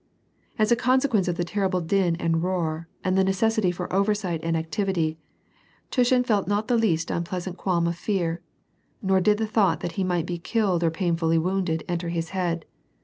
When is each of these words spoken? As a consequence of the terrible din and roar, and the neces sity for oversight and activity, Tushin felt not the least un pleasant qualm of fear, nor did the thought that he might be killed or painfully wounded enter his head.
As 0.57 0.71
a 0.71 0.75
consequence 0.75 1.27
of 1.27 1.35
the 1.37 1.43
terrible 1.43 1.79
din 1.79 2.15
and 2.15 2.41
roar, 2.41 2.87
and 3.03 3.15
the 3.15 3.23
neces 3.23 3.59
sity 3.61 3.71
for 3.71 3.93
oversight 3.93 4.39
and 4.41 4.57
activity, 4.57 5.19
Tushin 5.91 6.23
felt 6.23 6.47
not 6.47 6.67
the 6.67 6.75
least 6.75 7.11
un 7.11 7.23
pleasant 7.23 7.55
qualm 7.55 7.85
of 7.85 7.95
fear, 7.97 8.41
nor 9.03 9.21
did 9.21 9.37
the 9.37 9.45
thought 9.45 9.81
that 9.81 9.91
he 9.91 10.03
might 10.03 10.25
be 10.25 10.39
killed 10.39 10.83
or 10.83 10.89
painfully 10.89 11.37
wounded 11.37 11.83
enter 11.87 12.09
his 12.09 12.29
head. 12.29 12.65